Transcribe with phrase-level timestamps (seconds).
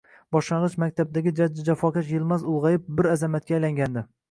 [0.35, 4.07] Boshlang'ich makgabdagi jajji jafokash Yilmaz ulg'ayib, bir azamatga aylangandi.